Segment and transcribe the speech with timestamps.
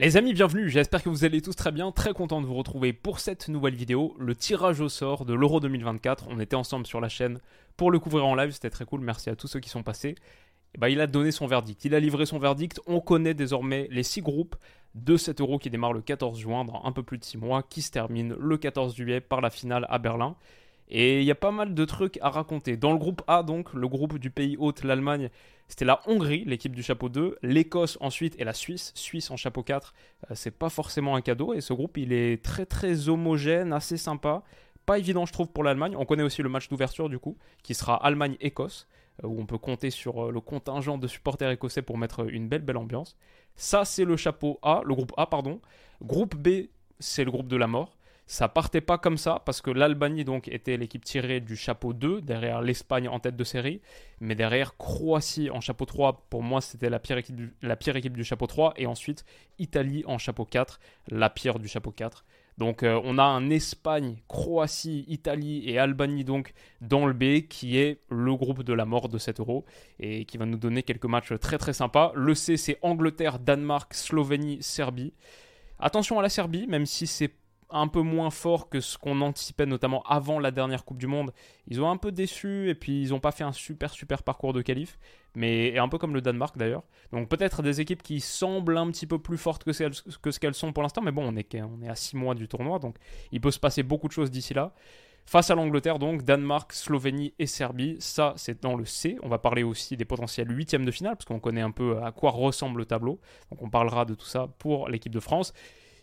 [0.00, 2.94] Les amis, bienvenue, j'espère que vous allez tous très bien, très content de vous retrouver
[2.94, 6.28] pour cette nouvelle vidéo, le tirage au sort de l'Euro 2024.
[6.30, 7.38] On était ensemble sur la chaîne
[7.76, 10.14] pour le couvrir en live, c'était très cool, merci à tous ceux qui sont passés.
[10.74, 13.88] Et bah, il a donné son verdict, il a livré son verdict, on connaît désormais
[13.90, 14.56] les 6 groupes
[14.94, 17.62] de cet Euro qui démarre le 14 juin, dans un peu plus de 6 mois,
[17.62, 20.34] qui se termine le 14 juillet par la finale à Berlin.
[20.90, 22.76] Et il y a pas mal de trucs à raconter.
[22.76, 25.30] Dans le groupe A, donc, le groupe du pays hôte, l'Allemagne,
[25.68, 29.62] c'était la Hongrie, l'équipe du chapeau 2, l'Écosse ensuite et la Suisse, Suisse en chapeau
[29.62, 29.94] 4.
[30.30, 33.96] Euh, c'est pas forcément un cadeau et ce groupe, il est très très homogène, assez
[33.96, 34.42] sympa.
[34.84, 35.94] Pas évident, je trouve, pour l'Allemagne.
[35.96, 38.88] On connaît aussi le match d'ouverture, du coup, qui sera Allemagne-Écosse,
[39.22, 42.48] euh, où on peut compter sur euh, le contingent de supporters écossais pour mettre une
[42.48, 43.16] belle belle ambiance.
[43.54, 45.60] Ça, c'est le chapeau A, le groupe A, pardon.
[46.02, 46.66] Groupe B,
[46.98, 47.96] c'est le groupe de la mort.
[48.30, 52.20] Ça partait pas comme ça parce que l'Albanie donc était l'équipe tirée du chapeau 2
[52.20, 53.80] derrière l'Espagne en tête de série,
[54.20, 57.96] mais derrière Croatie en chapeau 3 pour moi c'était la pire équipe du, la pire
[57.96, 59.24] équipe du chapeau 3 et ensuite
[59.58, 62.24] Italie en chapeau 4, la pire du chapeau 4.
[62.56, 67.78] Donc euh, on a un Espagne, Croatie, Italie et Albanie donc dans le B qui
[67.78, 69.64] est le groupe de la mort de cet euro
[69.98, 72.12] et qui va nous donner quelques matchs très très sympas.
[72.14, 75.14] Le C c'est Angleterre, Danemark, Slovénie, Serbie.
[75.80, 77.39] Attention à la Serbie, même si c'est
[77.72, 81.32] un peu moins fort que ce qu'on anticipait, notamment avant la dernière Coupe du Monde.
[81.68, 84.52] Ils ont un peu déçu et puis ils n'ont pas fait un super super parcours
[84.52, 84.98] de qualif,
[85.34, 86.82] mais un peu comme le Danemark d'ailleurs.
[87.12, 90.72] Donc peut-être des équipes qui semblent un petit peu plus fortes que, ce qu'elles sont
[90.72, 92.96] pour l'instant, mais bon, on est, on est à 6 mois du tournoi, donc
[93.32, 94.72] il peut se passer beaucoup de choses d'ici là.
[95.26, 99.16] Face à l'Angleterre, donc, Danemark, Slovénie et Serbie, ça c'est dans le C.
[99.22, 102.10] On va parler aussi des potentiels huitièmes de finale, parce qu'on connaît un peu à
[102.10, 103.20] quoi ressemble le tableau.
[103.50, 105.52] Donc on parlera de tout ça pour l'équipe de France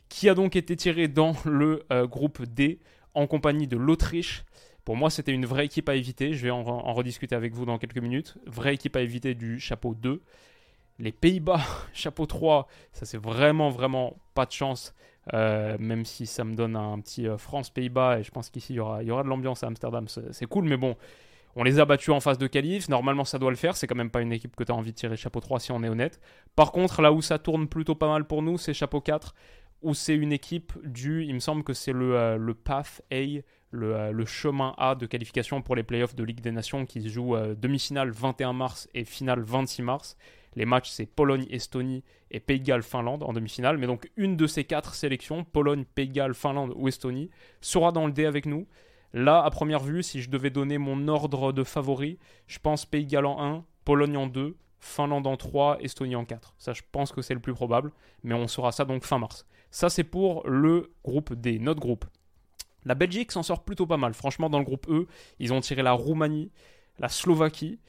[0.10, 2.80] qui a donc été tiré dans le euh, groupe D
[3.14, 4.46] en compagnie de l'Autriche.
[4.86, 6.34] Pour moi, c'était une vraie équipe à éviter.
[6.34, 8.38] Je vais en, rediscuter avec vous dans quelques minutes.
[8.46, 10.22] Vraie équipe à éviter du chapeau 2.
[11.00, 11.62] Les Pays-Bas,
[11.94, 14.94] chapeau 3, ça c'est vraiment, vraiment pas de chance.
[15.34, 18.78] Euh, même si ça me donne un petit euh, France-Pays-Bas, et je pense qu'ici il
[18.78, 20.96] y aura, de l'ambiance à Amsterdam, c'est cool, mais bon,
[21.58, 23.96] on les a battus en phase de qualif, normalement ça doit le faire, c'est quand
[23.96, 25.90] même pas une équipe que tu as envie de tirer chapeau 3 si on est
[25.90, 26.22] honnête.
[26.56, 29.36] Par contre, là où ça tourne plutôt pas mal pour nous, c'est chapeau 4
[29.82, 33.96] ou c'est une équipe du, il me semble que c'est le, euh, Path A, le,
[33.96, 37.10] euh, le, chemin A de qualification pour les playoffs de Ligue des Nations qui se
[37.10, 40.18] jouent euh, demi-finale 21 mars et finale 26 mars.
[40.56, 43.78] Les matchs, c'est Pologne, Estonie et Pays Galles, Finlande en demi-finale.
[43.78, 47.30] Mais donc, une de ces quatre sélections, Pologne, Pays Galles, Finlande ou Estonie,
[47.62, 48.68] sera dans le D avec nous.
[49.14, 52.18] Là, à première vue, si je devais donner mon ordre de favoris,
[52.48, 56.56] je pense Pays Galles en 1, Pologne en 2, Finlande en 3, Estonie en 4.
[56.58, 57.92] Ça, je pense que c'est le plus probable,
[58.24, 59.46] mais on saura ça donc fin mars.
[59.72, 62.06] Ça, c'est pour le groupe D, notre groupe.
[62.86, 64.14] La Belgique s'en sort plutôt pas mal.
[64.14, 65.08] Franchement, dans le groupe E,
[65.40, 66.52] ils ont tiré la Roumanie,
[67.00, 67.80] la Slovaquie,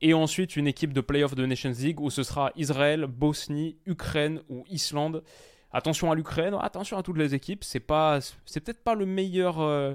[0.00, 4.40] et ensuite une équipe de playoff de Nations League où ce sera Israël, Bosnie, Ukraine
[4.48, 5.22] ou Islande.
[5.72, 7.64] Attention à l'Ukraine, attention à toutes les équipes.
[7.64, 9.60] C'est pas, peut-être pas le meilleur.
[9.60, 9.94] Euh,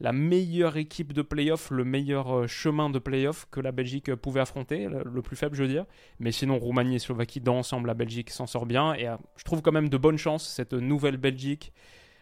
[0.00, 4.40] la meilleure équipe de playoff, le meilleur euh, chemin de playoff que la Belgique pouvait
[4.40, 5.86] affronter, le, plus faible je veux dire.
[6.20, 8.94] Mais sinon Roumanie et Slovaquie dans l'ensemble, la Belgique s'en sort bien.
[8.94, 11.72] Et euh, je trouve quand même de bonnes chances cette nouvelle Belgique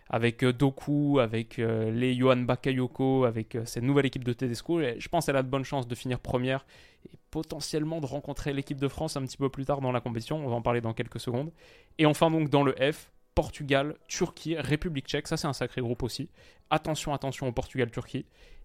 [0.08, 4.80] avec euh, Doku, avec les Johan Bakayoko, avec cette nouvelle équipe de Tedesco.
[4.80, 6.64] je pense qu'elle a de bonnes chances de finir première
[7.04, 10.38] et potentiellement de rencontrer l'équipe de France un petit peu plus tard dans la compétition.
[10.38, 11.50] On va en parler dans quelques secondes.
[11.98, 15.28] Et enfin donc dans le F, Portugal, Turquie, République tchèque.
[15.28, 16.28] Ça, c'est un sacré groupe aussi.
[16.70, 18.24] Attention, attention au Portugal-Turquie.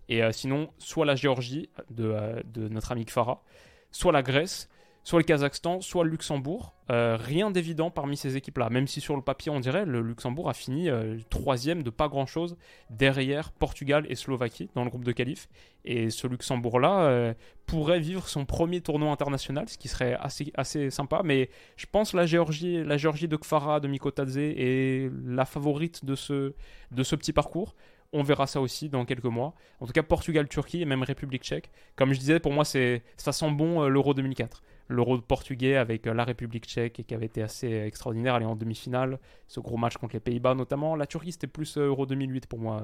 [0.10, 3.44] Et euh, sinon, soit la Géorgie de, euh, de notre ami Kfara,
[3.92, 4.70] soit la Grèce,
[5.04, 6.74] soit le Kazakhstan, soit le Luxembourg.
[6.90, 10.50] Euh, rien d'évident parmi ces équipes-là, même si sur le papier on dirait le Luxembourg
[10.50, 12.58] a fini euh, troisième de pas grand-chose
[12.90, 15.48] derrière Portugal et Slovaquie dans le groupe de qualif.
[15.86, 17.34] Et ce Luxembourg-là euh,
[17.66, 21.22] pourrait vivre son premier tournoi international, ce qui serait assez, assez sympa.
[21.24, 26.16] Mais je pense la Géorgie, la Géorgie de Kfara, de Mikotadze est la favorite de
[26.16, 26.54] ce,
[26.92, 27.74] de ce petit parcours.
[28.14, 29.54] On verra ça aussi dans quelques mois.
[29.80, 31.72] En tout cas, Portugal, Turquie et même République tchèque.
[31.96, 34.62] Comme je disais, pour moi, c'est ça sent bon l'Euro 2004
[34.92, 38.56] l'Euro portugais avec euh, la République tchèque et qui avait été assez extraordinaire, aller en
[38.56, 40.96] demi-finale, ce gros match contre les Pays-Bas notamment.
[40.96, 42.84] La Turquie c'était plus euh, Euro 2008 pour moi,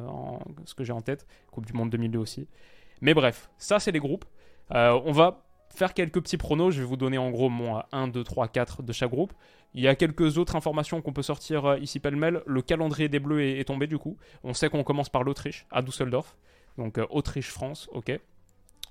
[0.65, 2.47] ce que j'ai en tête, Coupe du Monde 2002 aussi.
[3.01, 4.25] Mais bref, ça c'est les groupes.
[4.71, 6.71] Euh, on va faire quelques petits pronos.
[6.71, 9.33] Je vais vous donner en gros mon 1, 2, 3, 4 de chaque groupe.
[9.73, 12.41] Il y a quelques autres informations qu'on peut sortir euh, ici pêle-mêle.
[12.45, 14.17] Le calendrier des Bleus est, tombé du coup.
[14.43, 16.35] On sait qu'on commence par l'Autriche à Düsseldorf.
[16.77, 18.19] Donc euh, Autriche-France, ok.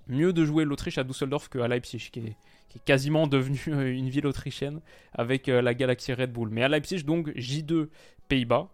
[0.09, 2.37] Mieux de jouer l'Autriche à Düsseldorf qu'à Leipzig, qui est,
[2.85, 4.81] quasiment devenue une ville autrichienne
[5.15, 6.51] avec la Galaxy Red Bull.
[6.51, 7.89] Mais à Leipzig, donc J2
[8.29, 8.69] Pays-Bas.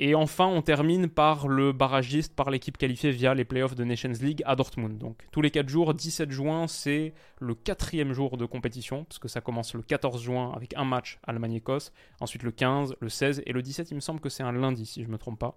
[0.00, 4.12] Et enfin, on termine par le barragiste, par l'équipe qualifiée via les playoffs de Nations
[4.20, 4.98] League à Dortmund.
[4.98, 9.28] Donc tous les 4 jours, 17 juin, c'est le quatrième jour de compétition, parce que
[9.28, 13.52] ça commence le 14 juin avec un match Allemagne-Écosse, ensuite le 15, le 16 et
[13.52, 15.56] le 17, il me semble que c'est un lundi, si je ne me trompe pas.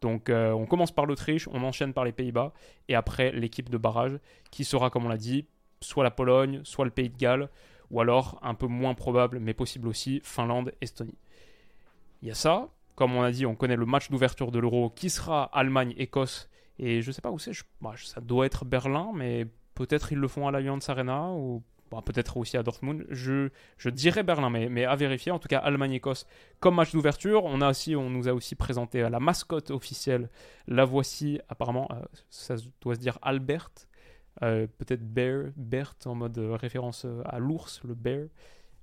[0.00, 2.52] Donc euh, on commence par l'Autriche, on enchaîne par les Pays-Bas,
[2.88, 4.18] et après l'équipe de barrage,
[4.50, 5.46] qui sera, comme on l'a dit,
[5.80, 7.48] soit la Pologne, soit le Pays de Galles,
[7.92, 11.18] ou alors, un peu moins probable, mais possible aussi, Finlande, Estonie.
[12.22, 14.90] Il y a ça, comme on a dit, on connaît le match d'ouverture de l'Euro
[14.90, 16.48] qui sera Allemagne-Écosse.
[16.78, 20.28] Et je sais pas où c'est, bah, ça doit être Berlin, mais peut-être ils le
[20.28, 23.06] font à l'Allianz Arena ou bah, peut-être aussi à Dortmund.
[23.10, 23.50] Je,
[23.90, 25.30] dirais Berlin, mais, à vérifier.
[25.30, 26.26] En tout cas, Allemagne-Écosse
[26.58, 27.44] comme match d'ouverture.
[27.44, 30.30] On, aussi, on nous a aussi présenté la mascotte officielle.
[30.66, 32.00] La voici, apparemment, euh,
[32.30, 33.70] ça doit se dire Albert.
[34.42, 38.26] Euh, peut-être Bear, Bert en mode référence à l'ours, le bear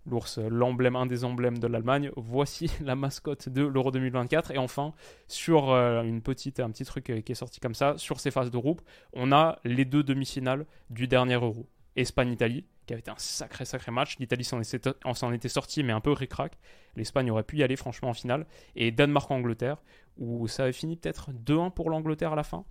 [0.06, 2.12] l'ours, l'emblème, un des emblèmes de l'Allemagne.
[2.16, 4.52] Voici la mascotte de l'Euro 2024.
[4.52, 4.94] Et enfin,
[5.28, 8.32] sur euh, une petite, un petit truc euh, qui est sorti comme ça, sur ces
[8.32, 8.82] phases de groupe,
[9.14, 11.68] on a les deux demi-finales du dernier Euro.
[11.96, 14.18] Espagne-Italie, qui avait été un sacré, sacré match.
[14.18, 16.58] L'Italie s'en était sortie, mais un peu ric-rac.
[16.96, 18.48] L'Espagne aurait pu y aller, franchement, en finale.
[18.76, 19.78] Et Danemark-Angleterre,
[20.18, 22.66] où ça avait fini peut-être 2-1 pour l'Angleterre à la fin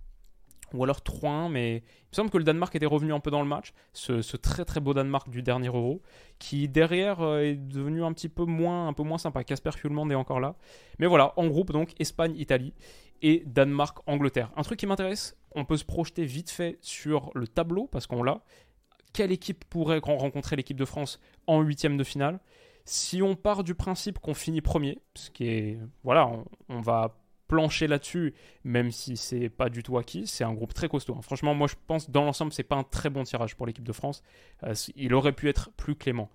[0.73, 3.41] ou alors 3-1, mais il me semble que le Danemark était revenu un peu dans
[3.41, 6.01] le match, ce, très très beau Danemark du dernier Euro,
[6.39, 9.43] qui derrière euh, est devenu un petit peu moins, un peu moins sympa.
[9.43, 10.55] Casper Hjulmand est encore là.
[10.99, 12.73] Mais voilà, en groupe donc Espagne, Italie
[13.21, 14.51] et Danemark, Angleterre.
[14.55, 18.23] Un truc qui m'intéresse, on peut se projeter vite fait sur le tableau, parce qu'on
[18.23, 18.41] l'a.
[19.13, 22.39] Quelle équipe pourrait rencontrer l'équipe de France en huitième de finale?
[22.85, 26.29] Si on part du principe qu'on finit premier, ce qui est voilà,
[26.67, 27.15] on va
[27.53, 28.33] plancher là-dessus,
[28.63, 30.25] même si c'est pas du tout acquis.
[30.25, 31.15] C'est un groupe très costaud.
[31.15, 31.21] Hein.
[31.21, 33.93] Franchement, moi je pense dans l'ensemble, c'est pas un très bon tirage pour l'équipe de
[33.93, 34.23] France.
[34.63, 36.31] Euh, il aurait pu être plus clément.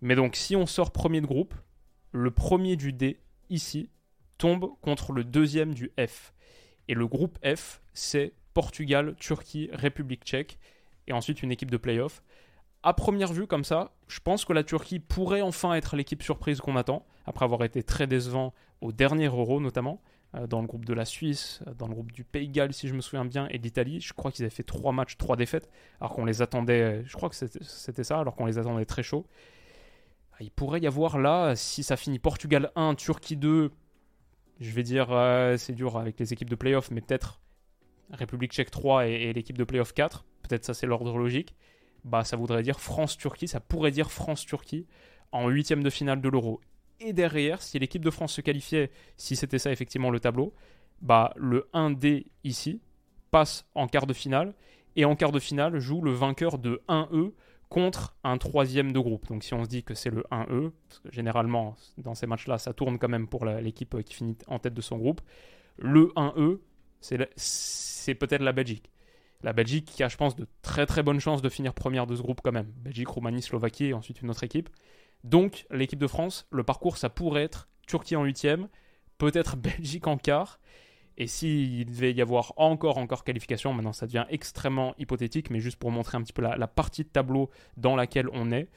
[0.00, 1.52] Mais donc, si on sort premier de groupe,
[2.12, 3.20] le premier du D,
[3.50, 3.90] ici,
[4.38, 6.32] tombe contre le deuxième du F.
[6.88, 10.58] Et le groupe F, c'est Portugal, Turquie, République tchèque,
[11.06, 12.22] et ensuite une équipe de playoff.
[12.82, 16.62] À première vue, comme ça, je pense que la Turquie pourrait enfin être l'équipe surprise
[16.62, 20.00] qu'on attend, après avoir été très décevant au dernier Euro notamment.
[20.36, 22.86] Euh, dans le groupe de la Suisse, euh, dans le groupe du Pays Galles, si
[22.86, 24.00] je me souviens bien, et d'Italie.
[24.00, 25.68] Je crois qu'ils avaient fait trois matchs, trois défaites,
[26.00, 29.26] alors qu'on les attendait, je crois que c'était ça, alors qu'on les attendait très chaud.
[30.34, 33.72] Ah, il pourrait y avoir là, si ça finit Portugal 1, Turquie 2,
[34.60, 37.40] je vais dire, euh, c'est dur avec les équipes de playoff, mais peut-être
[38.12, 41.56] République tchèque 3 et, et l'équipe de playoff 4, peut-être ça c'est l'ordre logique.
[42.04, 44.86] Bah, ça voudrait dire France-Turquie, ça pourrait dire France-Turquie
[45.32, 46.60] en huitième de finale de l'Euro.
[47.00, 50.54] Et derrière, si l'équipe de France se qualifiait, si c'était ça effectivement le tableau,
[51.00, 52.80] bah, le 1D ici
[53.30, 54.54] passe en quart de finale.
[54.96, 57.32] Et en quart de finale, joue le vainqueur de 1E
[57.68, 59.28] contre un troisième de groupe.
[59.28, 62.58] Donc si on se dit que c'est le 1E, parce que généralement dans ces matchs-là,
[62.58, 65.20] ça tourne quand même pour l'équipe qui finit en tête de son groupe,
[65.78, 66.58] le 1E,
[67.36, 68.90] c'est peut-être la Belgique.
[69.42, 72.14] La Belgique qui a, je pense, de très très bonnes chances de finir première de
[72.14, 72.70] ce groupe quand même.
[72.76, 74.68] Belgique, Roumanie, Slovaquie et ensuite une autre équipe.
[75.24, 78.68] Donc, l'équipe de France, le parcours, ça pourrait être Turquie en huitième,
[79.18, 80.60] peut-être Belgique en quart.
[81.16, 85.76] Et s'il devait y avoir encore, encore qualification, maintenant ça devient extrêmement hypothétique, mais juste
[85.76, 88.70] pour montrer un petit peu la, partie de tableau dans laquelle on est.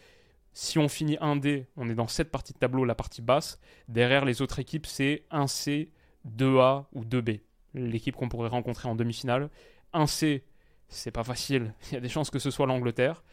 [0.51, 3.59] Si on finit 1D, on est dans cette partie de tableau, la partie basse.
[3.87, 5.89] Derrière les autres équipes, c'est 1C,
[6.27, 7.39] 2A ou 2B.
[7.75, 9.49] L'équipe qu'on pourrait rencontrer en demi-finale.
[9.93, 10.41] 1C,
[10.89, 11.73] c'est pas facile.
[11.91, 13.23] Il y a des chances que ce soit l'Angleterre.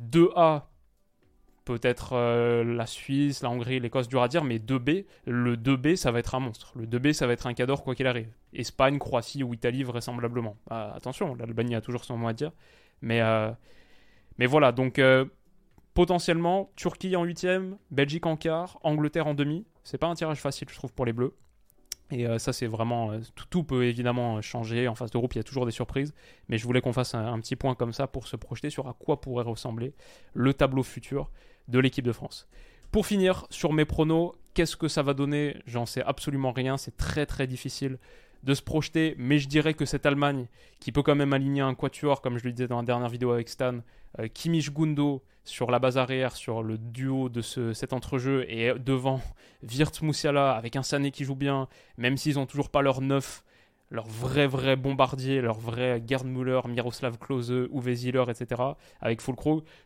[0.00, 0.62] 2A,
[1.64, 6.10] peut-être euh, la Suisse, la Hongrie, l'Écosse, dur à dire, mais 2B, le 2B, ça
[6.10, 6.72] va être un monstre.
[6.76, 8.28] Le 2B, ça va être un cador quoi qu'il arrive.
[8.52, 10.56] Espagne, Croatie ou Italie, vraisemblablement.
[10.68, 12.52] Bah, attention, l'Albanie a toujours son mot à dire.
[13.02, 13.50] Mais, euh,
[14.38, 15.24] mais voilà, donc euh,
[15.94, 17.46] potentiellement, Turquie en 8
[17.90, 19.66] Belgique en quart, Angleterre en demi.
[19.84, 21.34] C'est pas un tirage facile, je trouve, pour les Bleus.
[22.10, 23.12] Et ça, c'est vraiment.
[23.50, 24.88] Tout, peut évidemment changer.
[24.88, 26.12] En face de groupe, il y a toujours des surprises.
[26.48, 28.94] Mais je voulais qu'on fasse un, petit point comme ça pour se projeter sur à
[28.94, 29.94] quoi pourrait ressembler
[30.34, 31.30] le tableau futur
[31.68, 32.48] de l'équipe de France.
[32.90, 35.56] Pour finir sur mes pronos, qu'est-ce que ça va donner?
[35.66, 37.98] J'en sais absolument rien, c'est très très difficile
[38.42, 40.46] de se projeter, mais je dirais que cette Allemagne,
[40.80, 43.32] qui peut quand même aligner un quatuor, comme je le disais dans la dernière vidéo
[43.32, 43.80] avec Stan,
[44.18, 48.72] euh, Kimmich Gundo sur la base arrière, sur le duo de ce, cet entrejeu, et
[48.78, 49.20] devant
[49.62, 53.44] Wirt Moussiala avec un Sané qui joue bien, même s'ils n'ont toujours pas leur neuf,
[53.90, 58.62] leur vrai vrai bombardier, leur vrai Gerd Miroslav Klose, Uwe Ziller, etc.
[59.00, 59.34] avec full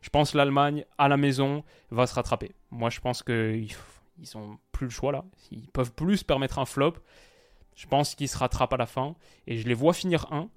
[0.02, 2.52] je pense l'Allemagne à la maison va se rattraper.
[2.70, 3.74] Moi je pense qu'ils
[4.18, 6.94] ils ont plus le choix là, ils peuvent plus se permettre un flop.
[7.74, 9.16] Je pense qu'ils se rattrapent à la fin
[9.46, 10.48] et je les vois finir 1.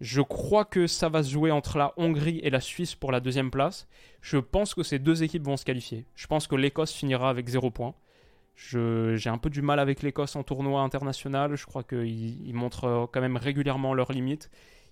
[0.00, 3.20] Je crois que ça va se jouer entre la Hongrie et la Suisse pour la
[3.20, 3.88] deuxième place.
[4.20, 6.04] Je pense que ces deux équipes vont se qualifier.
[6.14, 7.94] Je pense que l'Écosse finira avec 0 points.
[8.56, 11.56] J'ai un peu du mal avec l'Écosse en tournoi international.
[11.56, 14.50] Je crois qu'ils montrent quand même régulièrement leurs limites.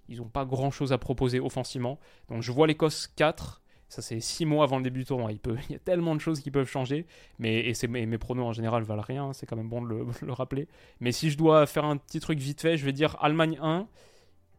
[0.08, 1.98] Ils n'ont pas grand-chose à proposer offensivement.
[2.28, 3.62] Donc je vois l'Écosse 4.
[3.90, 5.32] Ça, c'est 6 mois avant le début du tournoi.
[5.32, 7.06] Il, peut, y a tellement de choses qui peuvent changer.
[7.38, 9.32] Mais, et mes, mes pronos en général valent rien.
[9.34, 10.66] C'est quand même bon de le, de le, rappeler.
[11.00, 13.86] Mais si je dois faire un petit truc vite fait, je vais dire Allemagne 1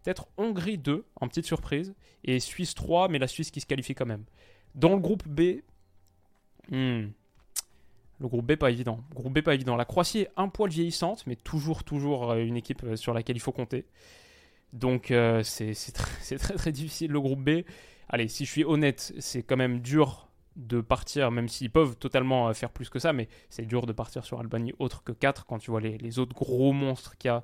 [0.05, 3.95] peut-être Hongrie 2 en petite surprise et Suisse 3, mais la Suisse qui se qualifie
[3.95, 4.24] quand même.
[4.75, 5.62] Dans le groupe B,
[6.69, 7.07] hmm,
[8.19, 9.03] le groupe B pas évident.
[9.13, 9.75] groupe B pas évident.
[9.75, 13.35] La Croatie est un poil vieillissante, mais toujours toujours euh, une équipe euh, sur laquelle
[13.35, 13.85] il faut compter.
[14.74, 15.74] Donc euh, c'est
[16.38, 17.63] très, très difficile le groupe B.
[18.07, 22.53] Allez, si je suis honnête, c'est quand même dur de partir, même s'ils peuvent totalement
[22.53, 25.57] faire plus que ça, mais c'est dur de partir sur Albanie autre que 4 quand
[25.57, 27.43] tu vois les, les autres gros monstres qu'il y a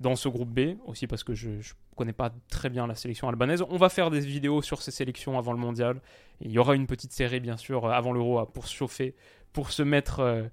[0.00, 1.62] dans ce groupe B, aussi parce que je ne
[1.96, 3.64] connais pas très bien la sélection albanaise.
[3.68, 6.00] On va faire des vidéos sur ces sélections avant le mondial.
[6.40, 9.14] il y aura une petite série, bien sûr, avant l'euro pour se chauffer,
[9.52, 10.44] pour se mettre, euh,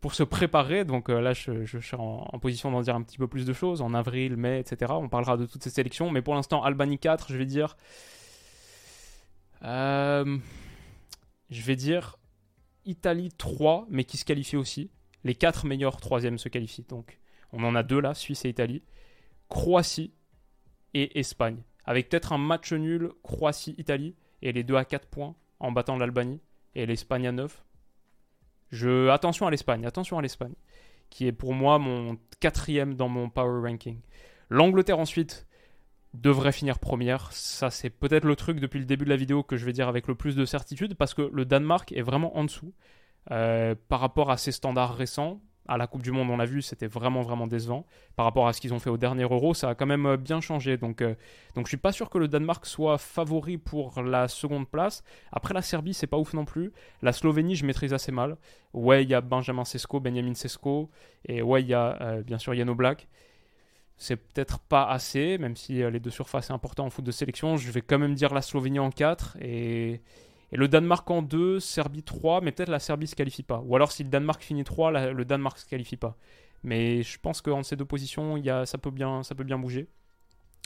[0.00, 0.84] pour se préparer.
[0.84, 3.52] Donc euh, là, je, je, suis en, position d'en dire un petit peu plus de
[3.52, 3.80] choses.
[3.80, 4.92] En avril, mai, etc.
[4.94, 6.10] On parlera de toutes ces sélections.
[6.10, 7.76] Mais pour l'instant, Albanie 4, je vais dire.
[9.62, 10.38] Euh,
[11.50, 12.16] je vais dire
[12.84, 14.90] Italie 3, mais qui se qualifie aussi.
[15.24, 16.86] Les 4 meilleurs troisièmes se qualifient.
[16.88, 17.19] Donc
[17.52, 18.82] on en a deux là, Suisse et Italie.
[19.48, 20.12] Croatie
[20.94, 21.62] et Espagne.
[21.84, 26.40] Avec peut-être un match nul Croatie-Italie et les deux à 4 points en battant l'Albanie
[26.74, 27.64] et l'Espagne à 9.
[28.70, 29.08] Je...
[29.08, 30.54] Attention à l'Espagne, attention à l'Espagne,
[31.10, 34.00] qui est pour moi mon quatrième dans mon power ranking.
[34.48, 35.46] L'Angleterre ensuite
[36.14, 37.32] devrait finir première.
[37.32, 39.88] Ça, c'est peut-être le truc depuis le début de la vidéo que je vais dire
[39.88, 42.72] avec le plus de certitude, parce que le Danemark est vraiment en dessous
[43.30, 45.40] euh, par rapport à ses standards récents
[45.70, 47.86] à la Coupe du Monde, on l'a vu, c'était vraiment vraiment décevant
[48.16, 49.54] par rapport à ce qu'ils ont fait au dernier Euro.
[49.54, 50.76] Ça a quand même euh, bien changé.
[50.76, 51.14] Donc, euh,
[51.54, 55.04] donc je suis pas sûr que le Danemark soit favori pour la seconde place.
[55.30, 56.72] Après la Serbie, c'est pas ouf non plus.
[57.02, 58.36] La Slovénie, je maîtrise assez mal.
[58.74, 60.90] Ouais, il y a Benjamin Sesko, Benjamin Sesko,
[61.24, 63.06] et ouais, il y a euh, bien sûr Yano Black.
[63.96, 67.58] C'est peut-être pas assez, même si les deux surfaces sont importantes en foot de sélection.
[67.58, 70.00] Je vais quand même dire la Slovénie en 4 et
[70.52, 73.62] et le Danemark en 2, Serbie 3, mais peut-être la Serbie se qualifie pas.
[73.64, 76.16] Ou alors si le Danemark finit 3, le Danemark se qualifie pas.
[76.62, 79.58] Mais je pense qu'entre ces deux positions, y a, ça, peut bien, ça peut bien
[79.58, 79.88] bouger.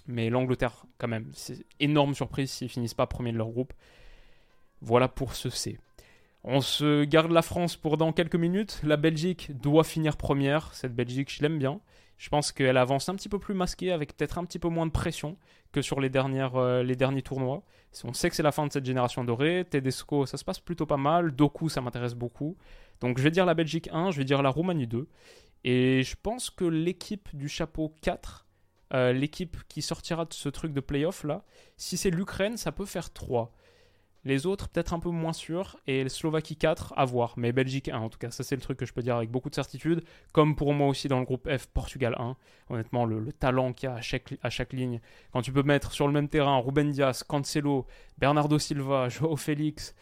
[0.07, 3.73] Mais l'Angleterre, quand même, c'est énorme surprise s'ils finissent pas premier de leur groupe.
[4.81, 5.79] Voilà pour ce C.
[6.43, 8.81] On se garde la France pour dans quelques minutes.
[8.83, 10.75] La Belgique doit finir première.
[10.75, 11.81] Cette Belgique, je l'aime bien.
[12.17, 14.87] Je pense qu'elle avance un petit peu plus masquée, avec peut-être un petit peu moins
[14.87, 15.37] de pression
[15.73, 17.63] que sur euh, les derniers tournois.
[18.05, 19.67] On sait que c'est la fin de cette génération dorée.
[19.69, 21.33] Tedesco, ça se passe plutôt pas mal.
[21.33, 22.57] Doku, ça m'intéresse beaucoup.
[23.01, 25.09] Donc je vais dire la Belgique 1, je vais dire la Roumanie 2.
[25.65, 28.47] Et je pense que l'équipe du chapeau 4,
[28.93, 31.45] euh, l'équipe qui sortira de ce truc de playoff là,
[31.77, 33.53] si c'est l'Ukraine, ça peut faire 3.
[34.25, 35.79] Les autres, peut-être un peu moins sûrs.
[35.87, 37.35] Et Slovaquie 4, à voir.
[37.37, 38.31] Mais Belgique 1, en tout cas.
[38.31, 40.03] Ça, c'est le truc que je peux dire avec beaucoup de certitude.
[40.33, 42.37] Comme pour moi aussi dans le groupe F, Portugal 1.
[42.71, 44.01] Honnêtement, le, talent qu'il y a à
[44.51, 45.01] chaque, ligne.
[45.33, 47.87] Quand tu peux mettre sur le même terrain Ruben Dias, Cancelo,
[48.19, 49.95] Bernardo Silva, Joao Félix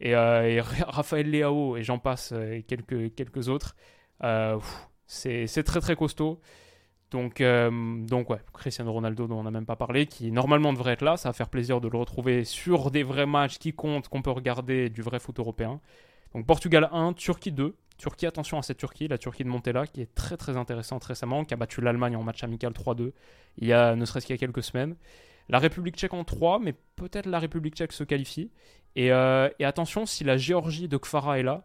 [0.00, 0.62] et, euh,
[1.12, 3.76] Leao, et j'en passe, euh, et quelques, quelques autres.
[4.22, 4.58] Euh,
[5.06, 6.40] c'est très très costaud.
[7.14, 10.94] Donc, euh, donc ouais, Cristiano Ronaldo dont on n'a même pas parlé, qui normalement devrait
[10.94, 14.08] être là, ça va faire plaisir de le retrouver sur des vrais matchs qui comptent,
[14.08, 15.80] qu'on peut regarder du vrai foot européen.
[16.34, 17.76] Donc Portugal 1, Turquie 2.
[17.98, 21.44] Turquie, attention à cette Turquie, la Turquie de Montella, qui est très très intéressante récemment,
[21.44, 23.12] qui a battu l'Allemagne en match amical 3-2,
[23.58, 24.96] il y a ne serait-ce qu'il y a quelques semaines.
[25.48, 28.50] La République tchèque en 3, mais peut-être la République tchèque se qualifie.
[28.96, 31.64] Et, euh, et, attention, si la Géorgie de Kfara est là,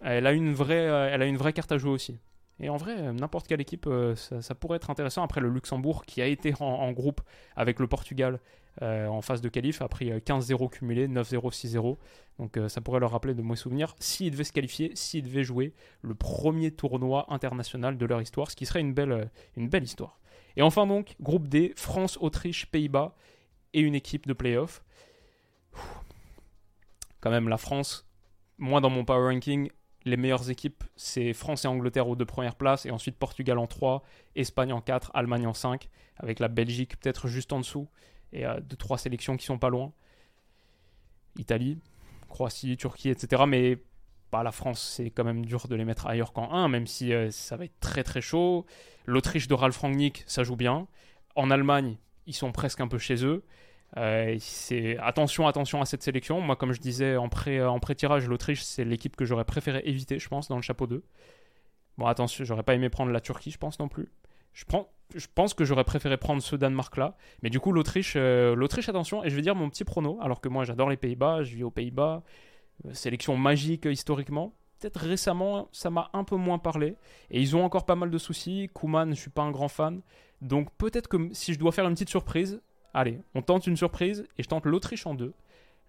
[0.00, 2.18] elle a une vraie, euh, elle a une vraie carte à jouer aussi.
[2.60, 5.22] Et en vrai, n'importe quelle équipe, euh, ça, pourrait être intéressant.
[5.22, 7.20] Après, le Luxembourg, qui a été en, groupe
[7.54, 8.40] avec le Portugal
[8.82, 11.96] euh, en phase de qualif, a pris 15-0 euh, cumulé, 9-0, 6-0.
[12.38, 15.72] Donc ça pourrait leur rappeler de mauvais souvenirs s'ils devaient se qualifier, s'ils devaient jouer
[16.02, 20.18] le premier tournoi international de leur histoire, ce qui serait une belle, une belle histoire.
[20.56, 23.14] Et enfin donc, groupe D, France, Autriche, Pays-Bas
[23.72, 24.82] et une équipe de playoff.
[27.20, 28.06] Quand même, la France,
[28.58, 29.70] moi dans mon power ranking,
[30.06, 33.66] les meilleures équipes, c'est France et Angleterre aux deux premières places, et ensuite Portugal en
[33.66, 34.02] 3,
[34.36, 37.88] Espagne en 4, Allemagne en 5, avec la Belgique peut-être juste en dessous,
[38.32, 39.92] et euh, deux, trois sélections qui sont pas loin.
[41.38, 41.78] Italie,
[42.28, 43.42] Croatie, Turquie, etc.
[43.46, 43.78] Mais
[44.30, 47.12] Bah, la France, c'est quand même dur de les mettre ailleurs qu'en 1, même si
[47.12, 48.64] euh, ça va être très très chaud.
[49.06, 50.86] L'Autriche de Ralf Rangnick, ça joue bien.
[51.34, 51.96] En Allemagne,
[52.26, 53.44] ils sont presque un peu chez eux.
[53.96, 54.38] Euh,
[55.00, 56.40] attention, attention à cette sélection.
[56.40, 60.18] Moi, comme je disais en pré, en pré-tirage, l'Autriche, c'est l'équipe que j'aurais préféré éviter,
[60.18, 61.02] je pense, dans le chapeau 2.
[61.98, 64.08] Bon, attention, j'aurais pas aimé prendre la Turquie, je pense non plus.
[64.52, 67.16] Je, prends, je pense que j'aurais préféré prendre ce Danemark-là.
[67.42, 69.24] Mais du coup, l'Autriche, euh, l'Autriche, attention.
[69.24, 71.64] Et je vais dire mon petit prono, alors que moi, j'adore les Pays-Bas, je vis
[71.64, 72.22] aux Pays-Bas.
[72.84, 74.54] Euh, sélection magique historiquement.
[74.78, 76.96] Peut-être récemment, ça m'a un peu moins parlé.
[77.30, 78.68] Et ils ont encore pas mal de soucis.
[78.74, 80.02] Kuman, je suis pas un grand fan.
[80.42, 82.60] Donc peut-être que si je dois faire une petite surprise,
[82.96, 85.32] allez, on tente une surprise et je tente l'Autriche en 2,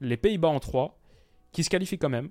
[0.02, 1.00] les Pays-Bas en 3,
[1.52, 2.30] qui se qualifient quand même,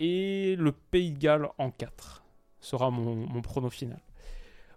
[0.00, 2.24] et le Pays de Galles en 4
[2.60, 4.00] sera mon, mon prono final.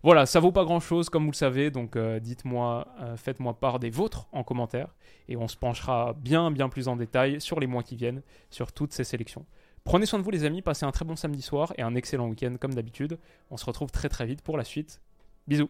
[0.03, 3.53] Voilà, ça vaut pas grand chose comme vous le savez, donc euh, dites-moi, euh, faites-moi
[3.53, 4.93] part des vôtres en commentaire
[5.29, 8.73] et on se penchera bien bien plus en détail sur les mois qui viennent, sur
[8.73, 9.45] toutes ces sélections.
[9.85, 12.27] Prenez soin de vous les amis, passez un très bon samedi soir et un excellent
[12.27, 13.17] week-end comme d'habitude.
[13.49, 15.01] On se retrouve très très vite pour la suite.
[15.47, 15.69] Bisous.